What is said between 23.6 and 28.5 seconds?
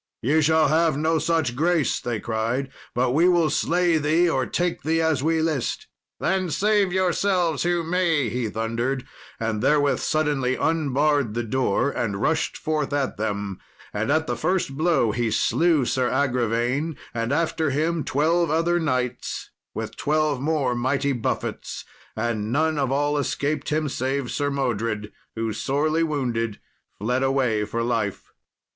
him save Sir Modred, who, sorely wounded, fled away for life.